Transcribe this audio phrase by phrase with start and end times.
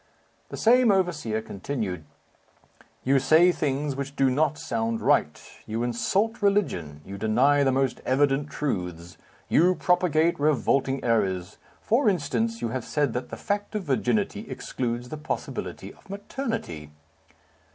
[0.49, 2.05] The same overseer continued,
[3.03, 5.39] "You say things which do not sound right.
[5.67, 7.01] You insult religion.
[7.05, 9.19] You deny the most evident truths.
[9.47, 11.57] You propagate revolting errors.
[11.81, 16.89] For instance, you have said that the fact of virginity excludes the possibility of maternity."